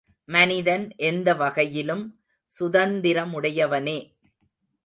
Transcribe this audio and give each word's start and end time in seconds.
மனிதன் 0.25 0.95
எந்த 0.97 1.33
வகையிலும் 1.33 2.19
சுதந்திரமுடையவனே. 2.59 3.99